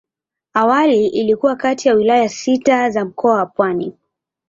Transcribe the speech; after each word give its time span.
Awali 0.53 1.07
ilikuwa 1.07 1.55
kati 1.55 1.87
ya 1.87 1.93
wilaya 1.93 2.29
sita 2.29 2.89
za 2.89 3.05
Mkoa 3.05 3.35
wa 3.35 3.45
Pwani. 3.45 3.93